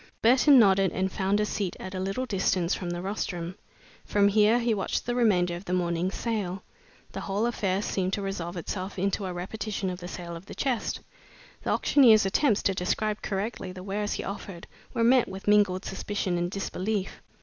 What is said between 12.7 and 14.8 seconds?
describe correctly the wares he offered